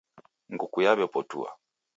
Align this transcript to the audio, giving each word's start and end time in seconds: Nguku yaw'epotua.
Nguku 0.53 0.77
yaw'epotua. 0.85 1.49